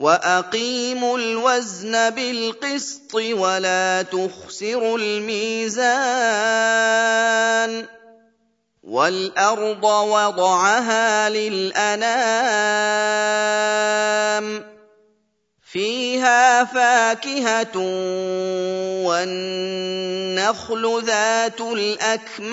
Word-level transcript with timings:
واقيموا 0.00 1.18
الوزن 1.18 2.10
بالقسط 2.10 3.14
ولا 3.14 4.02
تخسروا 4.02 4.98
الميزان 4.98 5.80
والارض 8.82 9.84
وضعها 9.84 11.28
للانام 11.30 12.40
فيها 15.72 16.64
فاكهه 16.64 17.76
والنخل 19.04 21.02
ذات 21.04 21.60
الاكمام 21.60 22.50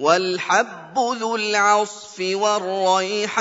والحب 0.00 0.98
ذو 0.98 1.36
العصف 1.36 2.16
والريحان 2.20 3.40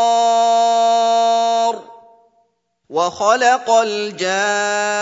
وخلق 2.89 3.71
الجان 3.71 4.97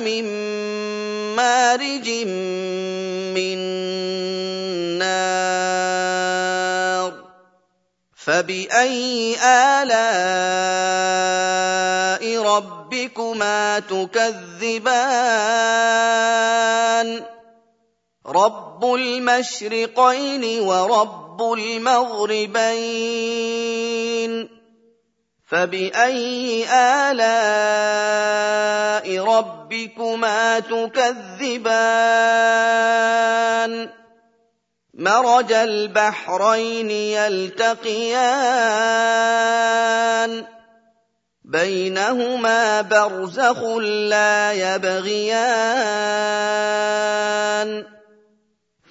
من 0.00 0.24
مارج 1.36 2.08
من 3.36 3.58
نار 4.98 5.92
فبأي 8.16 9.36
آلاء 9.44 9.92
ربكما 12.42 13.78
تكذبان؟ 13.78 15.12
رب 18.32 18.84
المشرقين 18.94 20.60
ورب 20.60 21.42
المغربين 21.52 22.72
فباي 25.48 26.64
الاء 27.10 27.24
ربكما 29.24 30.60
تكذبان 30.60 32.02
مرج 34.94 35.52
البحرين 35.52 36.90
يلتقيان 36.90 38.52
بينهما 41.44 42.80
برزخ 42.80 43.62
لا 44.08 44.52
يبغيان 44.52 46.12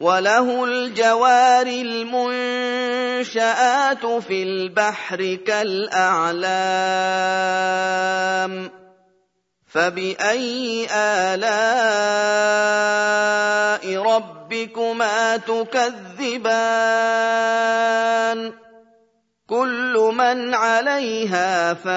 وله 0.00 0.64
الجوار 0.64 1.66
المنشات 1.66 2.86
في 4.06 4.42
البحر 4.42 5.34
كالاعلام 5.34 6.46
فباي 9.66 10.86
الاء 10.92 11.56
ربكما 14.02 15.36
تكذبان 15.36 16.56
كل 19.48 20.12
من 20.14 20.54
عليها 20.54 21.74
فان 21.74 21.96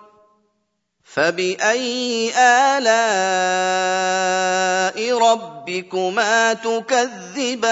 فَبِأَيِّ 1.11 2.31
آلَاءِ 2.37 2.87
رَبِّكُمَا 5.19 6.53
تُكَذِّبَانِ 6.53 7.71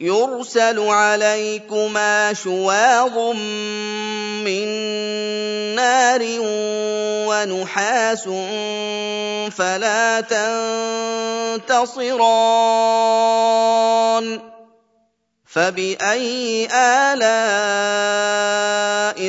يُرْسَلُ 0.00 0.78
عَلَيْكُمَا 0.88 2.32
شُوَاظٌ 2.34 3.18
مِّن 4.42 4.68
نَّارٍ 5.78 6.22
وَنُحَاسٌ 7.30 8.24
فَلَا 9.54 10.20
تَنتَصِرَانِ 11.70 12.18
فَبِأَيِّ 15.58 16.70
آلَاءِ 17.10 17.18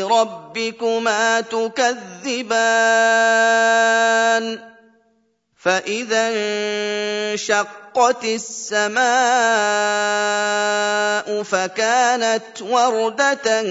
رَبِّكُمَا 0.08 1.42
تُكَذِّبَانِ 1.42 2.60
فَإِذَا 5.58 6.24
انشَقَّتِ 7.34 8.24
السَّمَاءُ 8.24 9.10
فَكَانَتْ 11.44 12.62
وَرْدَةً 12.62 13.62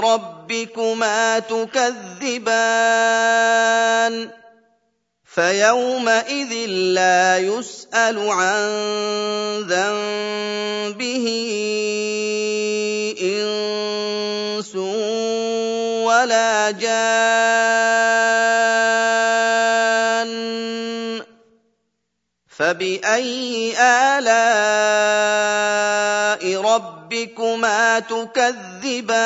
رَبِّكُمَا 0.00 1.38
تُكَذِّبَانِ 1.38 2.54
فَيَوْمَئِذٍ 5.34 6.52
لَّا 6.96 7.38
يُسْأَلُ 7.38 8.18
عَن 8.18 8.62
ذَنبِهِ 9.68 11.26
إِنسٌ 13.20 14.72
وَلَا 16.08 16.70
جَانٌّ 16.70 17.12
فَبِأَيِّ 22.48 23.76
آلَاءِ 23.76 25.31
رَبِّكُمَا 27.22 27.98
تُكَذِّبَانِ. 27.98 29.22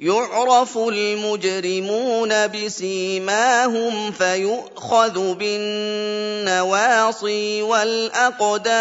يُعْرَفُ 0.00 0.78
الْمُجْرِمُونَ 0.78 2.46
بِسِيمَاهُمْ 2.46 4.12
فَيُؤْخَذُ 4.12 5.34
بِالنَّوَاصِي 5.34 7.62
وَالْأَقْدَامِ. 7.62 8.78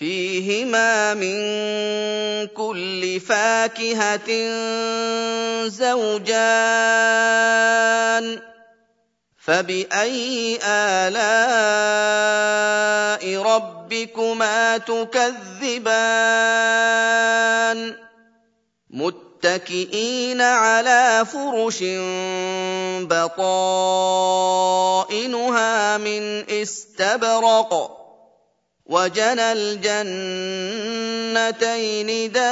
فِيهِمَا 0.00 1.14
مِن 1.14 1.36
كُلِّ 2.56 3.20
فَاكِهَةٍ 3.20 4.30
زَوْجَانِ 5.68 6.40
فَبِأَيِّ 9.44 10.58
آلَاءِ 10.64 11.20
رَبِّكُمَا 13.42 14.78
تُكَذِّبَانِ 14.78 15.88
مُتَّكِئِينَ 18.90 20.40
عَلَىٰ 20.40 21.26
فُرُشٍ 21.32 21.78
بَطَائِنُهَا 23.04 24.48
مِنْ 25.98 26.50
إِسْتَبْرَقٍ 26.50 27.99
وَجَنَى 28.90 29.52
الْجَنَّتَيْنِ 29.52 30.10
دَانٍ 32.32 32.50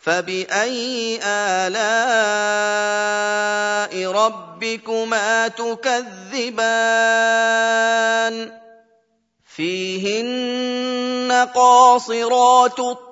فَبِأَيِّ 0.00 1.20
آلَاءِ 1.24 1.82
رَبِّكُمَا 4.12 5.48
تُكَذِّبَانِ؟ 5.48 6.62
فِيهِنَّ 9.56 11.32
قَاصِرَاتُ 11.54 12.80
الطَّرْفِ 12.80 13.11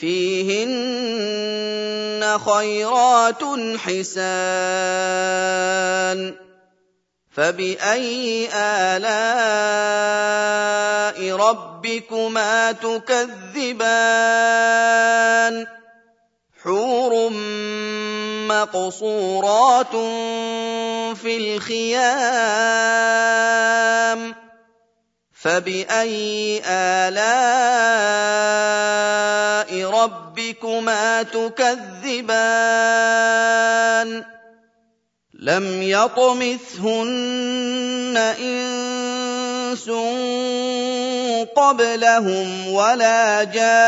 فيهن 0.00 1.10
خيرات 2.38 3.42
حسان 3.78 5.00
فبأي 7.30 8.48
آلاء 8.54 9.10
ربكما 11.36 12.72
تكذبان 12.72 13.96
حور 16.62 17.30
مقصورات 18.48 19.96
في 21.16 21.36
الخيام 21.36 22.80
فباي 25.42 26.62
الاء 26.66 27.30
ربكما 29.90 31.22
تكذبان 31.22 32.50
لم 35.34 35.82
يطمثهن 35.82 36.96
انس 38.40 39.90
قبلهم 41.56 42.68
ولا 42.72 43.44
جان 43.44 43.80